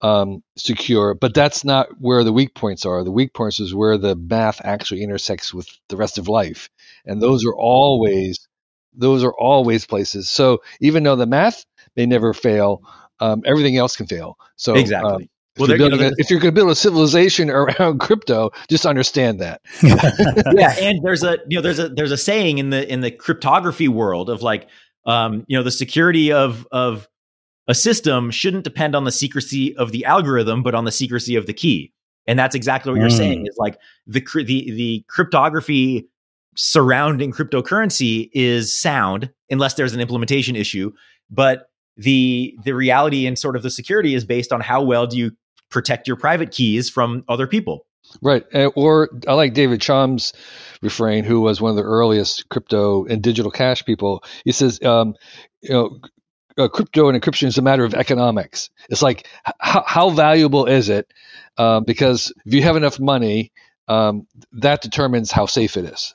[0.00, 3.02] um, secure, but that's not where the weak points are.
[3.02, 6.68] The weak points is where the math actually intersects with the rest of life,
[7.04, 8.48] and those are always
[8.94, 10.30] those are always places.
[10.30, 11.64] So even though the math
[11.96, 12.82] may never fail,
[13.20, 14.38] um, everything else can fail.
[14.56, 15.12] So exactly.
[15.12, 15.28] Um, if,
[15.68, 19.60] well, you're a, if you're going to build a civilization around crypto, just understand that.
[19.82, 23.10] yeah, and there's a you know there's a there's a saying in the in the
[23.10, 24.68] cryptography world of like
[25.06, 27.08] um, you know the security of of
[27.68, 31.46] a system shouldn't depend on the secrecy of the algorithm, but on the secrecy of
[31.46, 31.92] the key.
[32.26, 36.08] And that's exactly what you're saying is like the the the cryptography
[36.56, 40.92] surrounding cryptocurrency is sound unless there's an implementation issue,
[41.30, 45.16] but the the reality and sort of the security is based on how well do
[45.16, 45.30] you
[45.70, 47.86] protect your private keys from other people.
[48.22, 48.44] Right.
[48.74, 50.32] Or I like David Chaum's
[50.82, 54.24] refrain, who was one of the earliest crypto and digital cash people.
[54.44, 55.14] He says, um,
[55.60, 55.98] you know,
[56.58, 58.70] uh, crypto and encryption is a matter of economics.
[58.90, 61.12] It's like, h- how valuable is it?
[61.56, 63.52] Uh, because if you have enough money,
[63.88, 66.14] um, that determines how safe it is.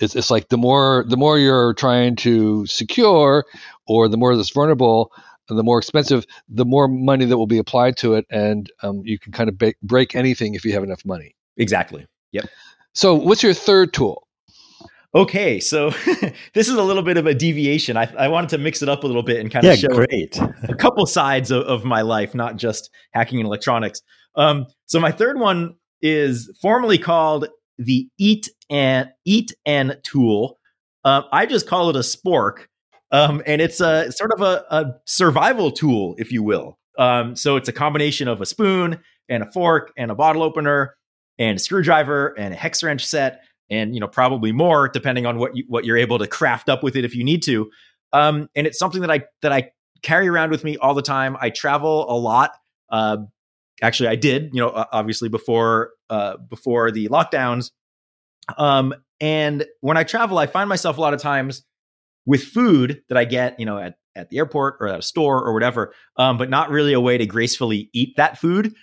[0.00, 3.44] It's, it's like the more the more you're trying to secure,
[3.86, 5.12] or the more that's vulnerable,
[5.48, 9.18] the more expensive, the more money that will be applied to it, and um, you
[9.18, 11.34] can kind of ba- break anything if you have enough money.
[11.56, 12.06] Exactly.
[12.32, 12.48] Yep.
[12.92, 14.27] So, what's your third tool?
[15.18, 15.90] Okay, so
[16.54, 17.96] this is a little bit of a deviation.
[17.96, 20.38] I, I, wanted to mix it up a little bit and kind of show great.
[20.68, 24.00] a couple sides of, of, my life, not just hacking and electronics.
[24.36, 30.56] Um, so my third one is formally called the Eat and Eat and tool.
[31.04, 32.66] Uh, I just call it a spork
[33.10, 36.78] um, and it's a sort of a, a survival tool, if you will.
[36.96, 40.94] Um, so it's a combination of a spoon and a fork and a bottle opener
[41.40, 45.38] and a screwdriver and a hex wrench set and you know probably more depending on
[45.38, 47.70] what you, what you're able to craft up with it if you need to.
[48.12, 49.70] Um, and it's something that I that I
[50.02, 51.36] carry around with me all the time.
[51.40, 52.52] I travel a lot.
[52.90, 53.18] Uh,
[53.82, 54.50] actually, I did.
[54.54, 57.70] You know, obviously before uh, before the lockdowns.
[58.56, 61.64] Um, and when I travel, I find myself a lot of times
[62.24, 65.44] with food that I get, you know, at, at the airport or at a store
[65.44, 68.74] or whatever, um, but not really a way to gracefully eat that food.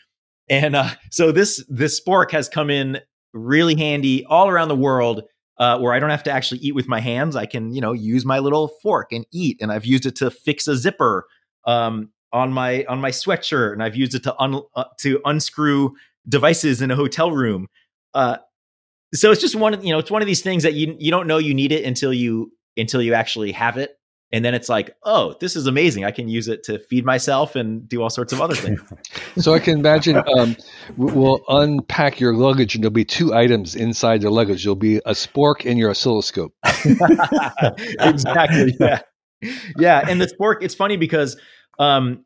[0.49, 2.99] And uh, so this this spork has come in
[3.35, 5.23] really handy all around the world,
[5.59, 7.35] uh, where I don't have to actually eat with my hands.
[7.35, 9.57] I can, you know, use my little fork and eat.
[9.61, 11.25] And I've used it to fix a zipper
[11.65, 15.91] um, on my on my sweatshirt, and I've used it to un, uh, to unscrew
[16.27, 17.67] devices in a hotel room.
[18.13, 18.37] Uh,
[19.13, 21.27] so it's just one, you know, it's one of these things that you you don't
[21.27, 23.91] know you need it until you until you actually have it.
[24.31, 26.03] And then it's like, oh, this is amazing.
[26.03, 28.81] I can use it to feed myself and do all sorts of other things.
[29.37, 30.57] so I can imagine um,
[30.97, 34.63] we'll unpack your luggage and there'll be two items inside the luggage.
[34.63, 36.53] There'll be a spork and your oscilloscope.
[37.99, 38.75] exactly.
[38.79, 39.01] Yeah.
[39.77, 40.05] Yeah.
[40.07, 41.37] And the spork, it's funny because
[41.77, 42.25] um,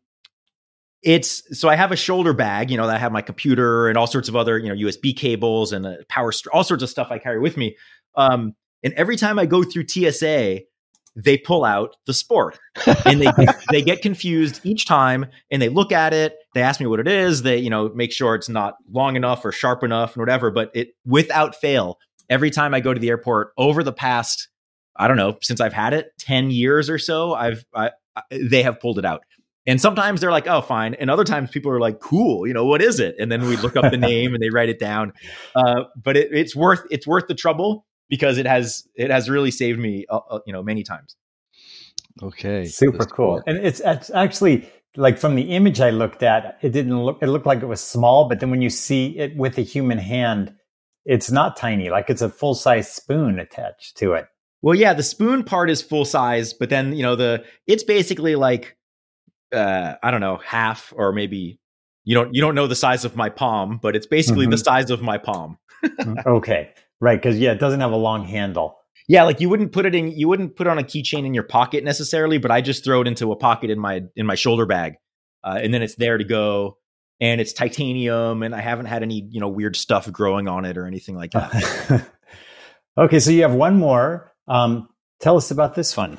[1.03, 3.97] it's so I have a shoulder bag, you know, that I have my computer and
[3.97, 7.09] all sorts of other, you know, USB cables and a power, all sorts of stuff
[7.11, 7.77] I carry with me.
[8.15, 10.61] Um, and every time I go through TSA,
[11.23, 12.57] they pull out the spork.
[13.05, 13.31] And they
[13.71, 16.35] they get confused each time and they look at it.
[16.53, 17.41] They ask me what it is.
[17.41, 20.71] They you know make sure it's not long enough or sharp enough and whatever but
[20.73, 21.97] it without fail
[22.29, 24.47] every time i go to the airport over the past
[24.95, 28.63] i don't know since i've had it 10 years or so i've I, I, they
[28.63, 29.21] have pulled it out.
[29.67, 30.95] And sometimes they're like oh fine.
[30.95, 33.15] And other times people are like cool you know what is it?
[33.19, 35.13] And then we look up the name and they write it down.
[35.55, 39.51] Uh, but it, it's worth it's worth the trouble because it has it has really
[39.51, 41.15] saved me uh, uh, you know many times.
[42.21, 42.65] Okay.
[42.65, 43.37] Super cool.
[43.37, 43.43] cool.
[43.47, 47.27] And it's, it's actually like from the image i looked at it didn't look it
[47.27, 50.53] looked like it was small but then when you see it with a human hand
[51.05, 51.89] it's not tiny.
[51.89, 54.27] Like it's a full size spoon attached to it.
[54.61, 58.35] Well yeah the spoon part is full size but then you know the it's basically
[58.35, 58.75] like
[59.53, 61.59] uh i don't know half or maybe
[62.03, 64.51] you don't you don't know the size of my palm but it's basically mm-hmm.
[64.51, 65.57] the size of my palm.
[65.81, 68.77] Mm, okay Right, because yeah, it doesn't have a long handle.
[69.07, 71.43] Yeah, like you wouldn't put it in you wouldn't put on a keychain in your
[71.43, 74.65] pocket necessarily, but I just throw it into a pocket in my in my shoulder
[74.65, 74.95] bag.
[75.43, 76.77] Uh, and then it's there to go
[77.21, 80.77] and it's titanium and I haven't had any, you know, weird stuff growing on it
[80.77, 82.05] or anything like that.
[82.97, 84.33] okay, so you have one more.
[84.47, 86.17] Um, tell us about this one.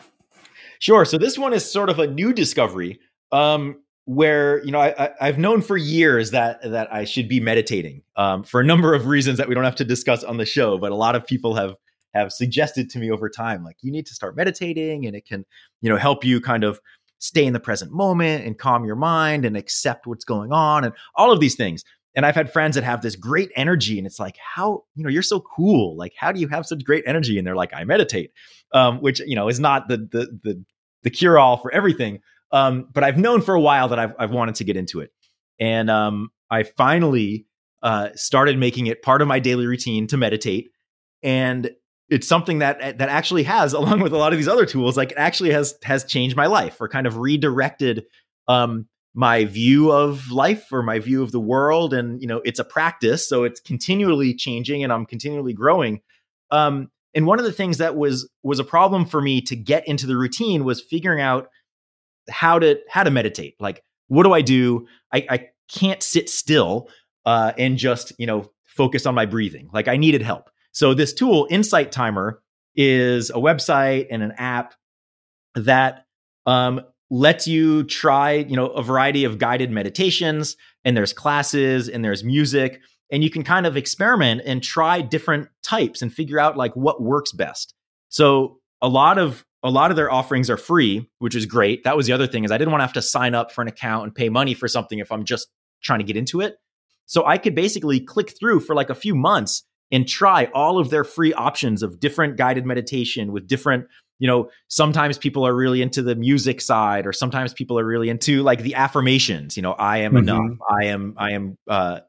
[0.78, 1.04] Sure.
[1.04, 3.00] So this one is sort of a new discovery.
[3.32, 8.02] Um, where you know I, have known for years that that I should be meditating
[8.16, 10.78] um, for a number of reasons that we don't have to discuss on the show,
[10.78, 11.76] but a lot of people have
[12.12, 15.44] have suggested to me over time, like you need to start meditating, and it can
[15.80, 16.80] you know help you kind of
[17.20, 20.92] stay in the present moment and calm your mind and accept what's going on and
[21.14, 21.84] all of these things.
[22.16, 25.10] And I've had friends that have this great energy, and it's like, how you know
[25.10, 25.96] you're so cool.
[25.96, 27.38] Like, how do you have such great energy?
[27.38, 28.32] And they're like, I meditate,
[28.72, 30.64] um, which you know is not the the the
[31.04, 32.18] the cure all for everything
[32.52, 35.12] um, but I've known for a while that I've, I've wanted to get into it.
[35.58, 37.46] And um, I finally
[37.82, 40.70] uh, started making it part of my daily routine to meditate.
[41.22, 41.70] And
[42.08, 45.12] it's something that that actually has, along with a lot of these other tools, like
[45.12, 48.04] it actually has has changed my life or kind of redirected
[48.48, 51.94] um, my view of life or my view of the world.
[51.94, 56.00] And you know, it's a practice, so it's continually changing, and I'm continually growing.
[56.50, 59.86] Um, and one of the things that was was a problem for me to get
[59.86, 61.48] into the routine was figuring out
[62.30, 63.56] how to how to meditate.
[63.60, 64.86] Like, what do I do?
[65.12, 66.88] I, I can't sit still.
[67.26, 69.68] uh, and just you know focus on my breathing.
[69.72, 70.50] Like I needed help.
[70.72, 72.40] So this tool, Insight Timer,
[72.76, 74.74] is a website and an app
[75.54, 76.06] that
[76.46, 82.04] um, lets you try you know a variety of guided meditations and there's classes and
[82.04, 82.80] there's music
[83.12, 87.02] and you can kind of experiment and try different types and figure out like what
[87.02, 87.74] works best
[88.08, 91.84] so a lot of a lot of their offerings are free which is great.
[91.84, 93.62] That was the other thing is i didn't want to have to sign up for
[93.62, 95.48] an account and pay money for something if i'm just
[95.82, 96.56] trying to get into it.
[97.06, 100.90] So i could basically click through for like a few months and try all of
[100.90, 103.86] their free options of different guided meditation with different
[104.18, 108.08] you know sometimes people are really into the music side or sometimes people are really
[108.08, 110.28] into like the affirmations you know i am mm-hmm.
[110.28, 110.58] enough.
[110.70, 112.00] I am i am uh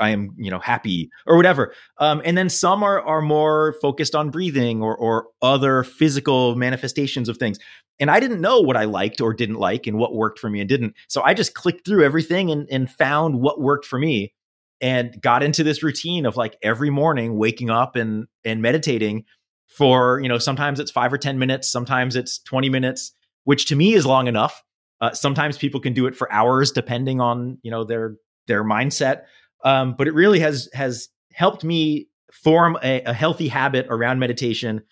[0.00, 1.74] I am, you know, happy or whatever.
[1.98, 7.28] Um, and then some are are more focused on breathing or or other physical manifestations
[7.28, 7.58] of things.
[8.00, 10.60] And I didn't know what I liked or didn't like and what worked for me
[10.60, 10.94] and didn't.
[11.08, 14.32] So I just clicked through everything and, and found what worked for me
[14.80, 19.24] and got into this routine of like every morning waking up and and meditating
[19.68, 23.12] for you know sometimes it's five or ten minutes sometimes it's 20 minutes
[23.44, 24.62] which to me is long enough
[25.00, 28.16] uh, sometimes people can do it for hours depending on you know their
[28.48, 29.22] their mindset
[29.64, 34.82] um, but it really has has helped me form a, a healthy habit around meditation.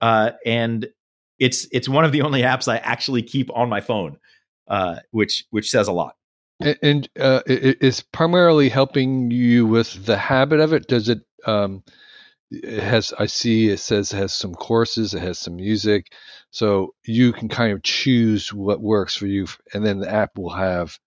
[0.00, 0.88] Uh, and
[1.38, 4.16] it's it's one of the only apps i actually keep on my phone
[4.68, 6.16] uh, which which says a lot.
[6.60, 10.86] And, and uh, it, it's primarily helping you with the habit of it?
[10.86, 11.82] Does it um,
[12.50, 16.12] it has i see it says it has some courses it has some music.
[16.50, 20.54] So you can kind of choose what works for you and then the app will
[20.54, 20.98] have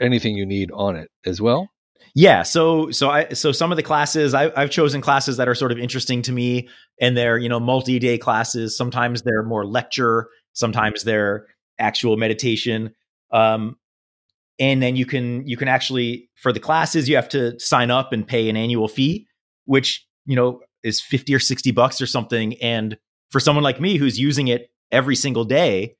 [0.00, 1.68] anything you need on it as well
[2.14, 5.54] yeah so so i so some of the classes I, i've chosen classes that are
[5.54, 6.68] sort of interesting to me
[7.00, 8.76] and they're you know multi-day classes.
[8.76, 11.46] Sometimes they're more lecture sometimes they're
[11.78, 12.94] actual meditation
[13.32, 13.76] um
[14.58, 18.12] and then you can you can actually for the classes you have to sign up
[18.12, 19.26] and pay an annual fee
[19.64, 22.96] which you know is 50 or 60 bucks or something and
[23.30, 25.96] for someone like me who's using it every single day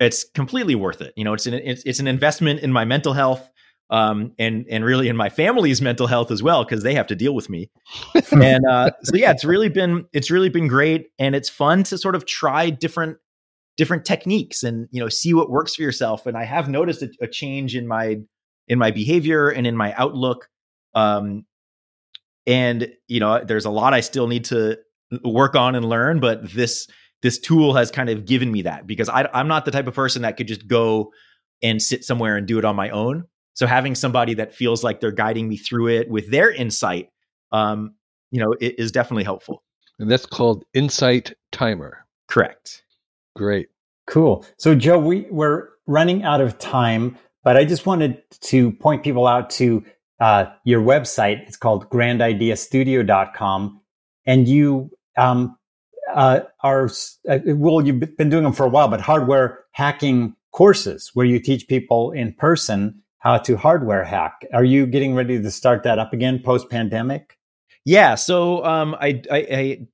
[0.00, 1.12] it's completely worth it.
[1.16, 3.48] You know it's an it's, it's an investment in my mental health
[3.94, 7.14] um, and and really in my family's mental health as well because they have to
[7.14, 7.70] deal with me.
[8.32, 11.96] And uh, so yeah it's really been it's really been great and it's fun to
[11.96, 13.18] sort of try different
[13.76, 16.26] different techniques and you know see what works for yourself.
[16.26, 18.16] And i have noticed a, a change in my
[18.66, 20.48] in my behavior and in my outlook
[20.94, 21.44] um,
[22.48, 24.78] and you know there's a lot i still need to
[25.24, 26.88] work on and learn but this
[27.22, 29.94] this tool has kind of given me that because I, i'm not the type of
[29.94, 31.12] person that could just go
[31.62, 33.24] and sit somewhere and do it on my own
[33.54, 37.10] so having somebody that feels like they're guiding me through it with their insight
[37.52, 37.94] um,
[38.30, 39.62] you know it is definitely helpful.
[39.98, 42.04] And that's called insight timer.
[42.26, 42.82] Correct.
[43.36, 43.68] Great.
[44.06, 44.44] Cool.
[44.58, 49.26] So joe we, we're running out of time but i just wanted to point people
[49.26, 49.84] out to
[50.20, 51.46] uh, your website.
[51.46, 53.80] It's called grandideastudio.com.
[54.26, 55.56] And you um,
[56.12, 56.88] uh, are,
[57.28, 61.40] uh, well, you've been doing them for a while, but hardware hacking courses where you
[61.40, 64.46] teach people in person how to hardware hack.
[64.52, 67.38] Are you getting ready to start that up again post pandemic?
[67.86, 68.14] Yeah.
[68.14, 69.86] So um, I, I, I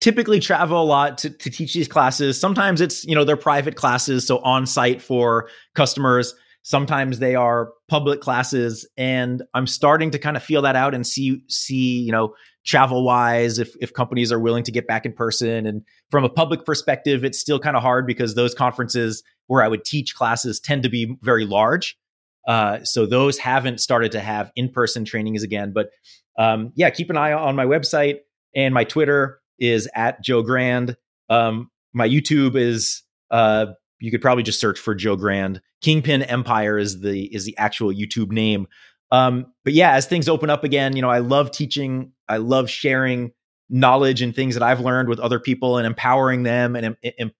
[0.00, 2.40] typically travel a lot to, to teach these classes.
[2.40, 6.34] Sometimes it's, you know, they're private classes, so on site for customers.
[6.62, 11.04] Sometimes they are public classes, and I'm starting to kind of feel that out and
[11.04, 15.12] see see you know travel wise if if companies are willing to get back in
[15.12, 15.66] person.
[15.66, 19.66] And from a public perspective, it's still kind of hard because those conferences where I
[19.66, 21.98] would teach classes tend to be very large.
[22.46, 25.72] Uh, so those haven't started to have in person trainings again.
[25.72, 25.90] But
[26.38, 28.20] um, yeah, keep an eye on my website
[28.54, 30.96] and my Twitter is at Joe Grand.
[31.28, 33.66] Um, my YouTube is uh,
[34.00, 35.60] you could probably just search for Joe Grand.
[35.80, 38.66] Kingpin Empire is the is the actual YouTube name.
[39.10, 42.12] Um, but yeah, as things open up again, you know, I love teaching.
[42.28, 43.32] I love sharing
[43.68, 47.32] knowledge and things that I've learned with other people and empowering them and, and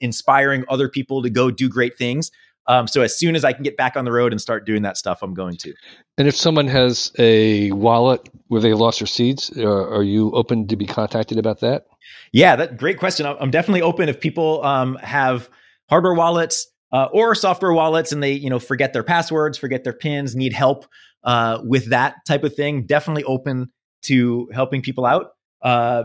[0.00, 2.30] inspiring other people to go do great things.
[2.66, 4.82] Um, so as soon as I can get back on the road and start doing
[4.82, 5.74] that stuff, I'm going to.
[6.16, 10.66] And if someone has a wallet where they lost their seeds, are, are you open
[10.68, 11.86] to be contacted about that?
[12.32, 13.26] Yeah, that great question.
[13.26, 15.50] I'm definitely open if people um, have
[15.88, 19.92] hardware wallets uh, or software wallets and they you know forget their passwords forget their
[19.92, 20.86] pins need help
[21.24, 23.70] uh, with that type of thing definitely open
[24.02, 26.04] to helping people out uh,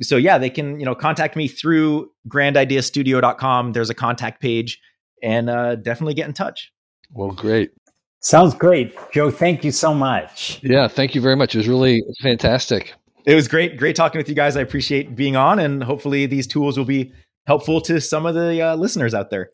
[0.00, 4.80] so yeah they can you know contact me through grandideastudio.com there's a contact page
[5.22, 6.72] and uh, definitely get in touch.
[7.12, 7.72] Well great.
[8.20, 8.96] Sounds great.
[9.12, 10.60] Joe thank you so much.
[10.62, 11.54] Yeah thank you very much.
[11.54, 12.94] It was really fantastic.
[13.26, 14.56] It was great great talking with you guys.
[14.56, 17.12] I appreciate being on and hopefully these tools will be
[17.46, 19.50] helpful to some of the uh, listeners out there.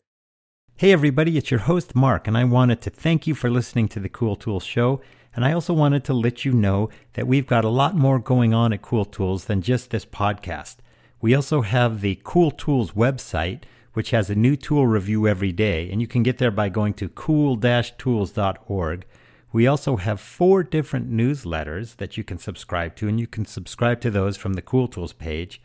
[0.79, 3.99] Hey, everybody, it's your host, Mark, and I wanted to thank you for listening to
[3.99, 5.01] the Cool Tools Show.
[5.35, 8.53] And I also wanted to let you know that we've got a lot more going
[8.53, 10.75] on at Cool Tools than just this podcast.
[11.19, 13.63] We also have the Cool Tools website,
[13.97, 16.93] which has a new tool review every day, and you can get there by going
[16.93, 19.05] to cool-tools.org.
[19.51, 23.99] We also have four different newsletters that you can subscribe to, and you can subscribe
[24.01, 25.59] to those from the Cool Tools page.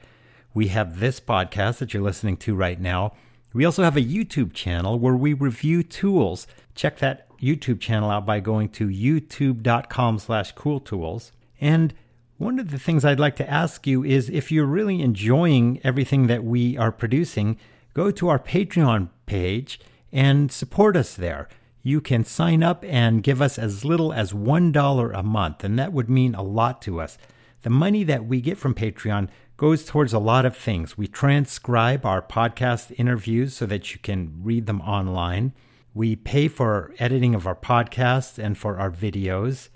[0.54, 3.12] We have this podcast that you're listening to right now.
[3.52, 6.46] We also have a YouTube channel where we review tools.
[6.74, 11.32] Check that YouTube channel out by going to youtube.com slash cooltools.
[11.60, 11.92] And
[12.38, 16.28] one of the things I'd like to ask you is if you're really enjoying everything
[16.28, 17.58] that we are producing,
[17.94, 19.80] go to our Patreon page
[20.12, 21.48] and support us there.
[21.82, 25.92] You can sign up and give us as little as $1 a month, and that
[25.92, 27.18] would mean a lot to us.
[27.62, 30.98] The money that we get from Patreon goes towards a lot of things.
[30.98, 35.52] We transcribe our podcast interviews so that you can read them online.
[35.94, 39.68] We pay for editing of our podcasts and for our videos.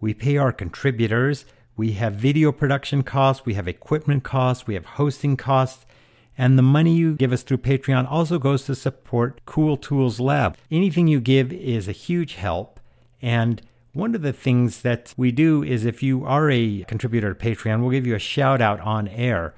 [0.00, 1.44] We pay our contributors.
[1.76, 3.44] We have video production costs.
[3.44, 4.66] We have equipment costs.
[4.66, 5.84] We have hosting costs.
[6.36, 10.56] And the money you give us through Patreon also goes to support Cool Tools Lab.
[10.70, 12.80] Anything you give is a huge help.
[13.22, 13.62] And
[13.92, 17.80] one of the things that we do is if you are a contributor to Patreon,
[17.80, 19.54] we'll give you a shout out on air.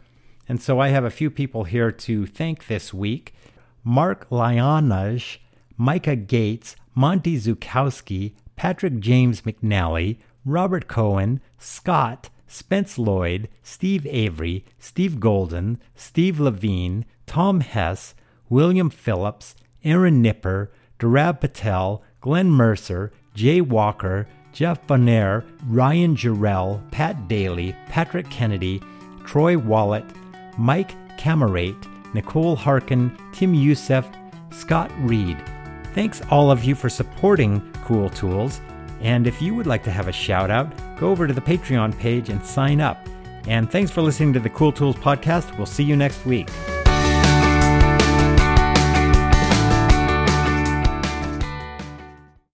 [0.48, 3.34] And so I have a few people here to thank this week
[3.82, 5.38] Mark Lyanaj,
[5.76, 15.20] Micah Gates, Monty Zukowski, Patrick James McNally, Robert Cohen, Scott, Spence Lloyd, Steve Avery, Steve
[15.20, 18.14] Golden, Steve Levine, Tom Hess,
[18.48, 27.28] William Phillips, Aaron Nipper, Darab Patel, Glenn Mercer, Jay Walker, Jeff Bonner, Ryan Jarrell, Pat
[27.28, 28.80] Daly, Patrick Kennedy,
[29.24, 30.04] Troy Wallet,
[30.56, 34.06] Mike Camerate, Nicole Harkin, Tim Youssef,
[34.50, 35.36] Scott Reed,
[35.96, 38.60] Thanks all of you for supporting Cool Tools.
[39.00, 41.98] And if you would like to have a shout out, go over to the Patreon
[41.98, 43.06] page and sign up.
[43.46, 45.56] And thanks for listening to the Cool Tools podcast.
[45.56, 46.48] We'll see you next week.